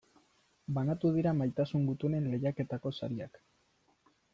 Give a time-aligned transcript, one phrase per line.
[0.77, 3.43] Banatu dira Maitasun Gutunen lehiaketako sariak.